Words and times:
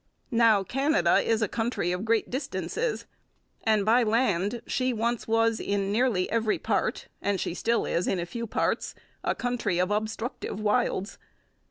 Now, 0.31 0.63
Canada 0.63 1.19
is 1.19 1.43
a 1.43 1.47
country 1.47 1.91
of 1.91 2.05
great 2.05 2.27
distances; 2.31 3.05
and 3.63 3.85
by 3.85 4.01
land 4.01 4.63
she 4.65 4.93
once 4.93 5.27
was 5.27 5.59
in 5.59 5.91
nearly 5.91 6.27
every 6.31 6.57
part, 6.57 7.07
and 7.21 7.39
she 7.39 7.53
still 7.53 7.85
is 7.85 8.07
in 8.07 8.19
a 8.19 8.25
few 8.25 8.47
parts, 8.47 8.95
a 9.23 9.35
country 9.35 9.77
of 9.77 9.91
obstructive 9.91 10.59
wilds. 10.59 11.19